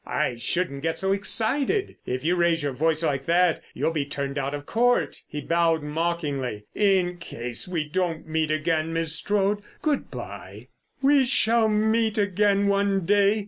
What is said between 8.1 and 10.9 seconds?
meet again, Miss Strode, good bye."